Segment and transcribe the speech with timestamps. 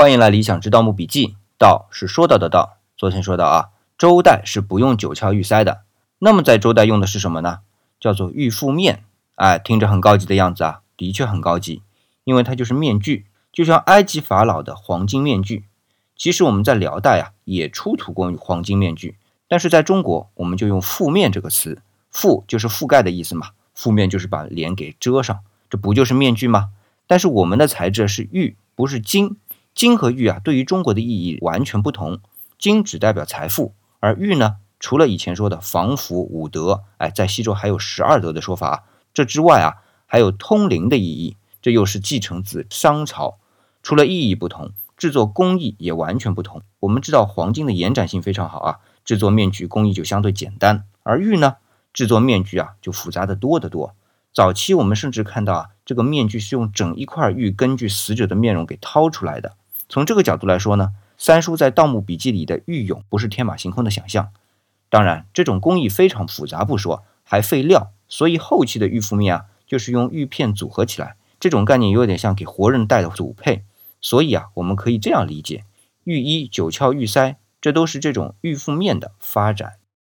[0.00, 1.34] 欢迎来理想之盗墓笔记。
[1.58, 2.78] 盗是说到的盗。
[2.96, 5.80] 昨天说到啊，周代是不用九窍玉塞的。
[6.20, 7.62] 那么在周代用的是什么呢？
[7.98, 9.02] 叫做玉覆面。
[9.34, 11.82] 哎，听着很高级的样子啊，的确很高级，
[12.22, 15.64] 因为它就是面具，就像埃及法老的黄金面具。
[16.16, 19.16] 其实我们在辽代啊也出土过黄金面具，
[19.48, 26.68] 但是在中国我们就用覆面这个词，覆就是覆盖的意思嘛，覆面就是把脸给遮上，这不就是面具吗？
[27.08, 29.36] 但是我们的材质是玉，不是金。
[29.78, 32.18] 金和玉啊，对于中国的意义完全不同。
[32.58, 38.86] 金只代表财富，而玉呢，除了以前说的防腐五德，哎，在西周还有十二德的说法。
[39.14, 41.36] 这之外啊，还有通灵的意义。
[41.62, 43.38] 这又是继承自商朝。
[43.80, 46.62] 除了意义不同，制作工艺也完全不同。
[46.80, 50.86] 我们知道黄金的延展性非常好啊，制作面具工艺就相对简单。
[51.04, 51.54] 而玉呢，
[51.92, 53.94] 制作面具啊就复杂的多得多。
[54.34, 59.54] 早期我们甚至看到啊，这个面具是用整一块玉根据死者的面容给掏出来的。
[59.88, 64.30] 从这个角度来说呢，三叔在《盗墓笔记》里的玉俑不是天马行空的想象。
[64.90, 71.16] 当然，这种工艺非常复杂不说，还费料，所以后期的玉覆面啊，就是用玉片组合起来。
[71.40, 73.64] 这种概念有点像给活人戴的组配。
[74.00, 75.64] 所以啊，我们可以这样理解：
[76.04, 79.74] 玉衣、九窍、玉塞，这都是这种玉覆面的发展。